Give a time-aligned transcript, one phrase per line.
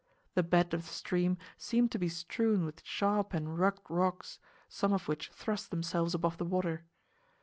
[0.33, 4.93] The bed of the stream seemed to be strewn with sharp and rugged rocks, some
[4.93, 6.85] of which thrust themselves above the water.